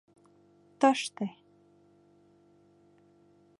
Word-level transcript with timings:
—Тыште... 0.79 1.27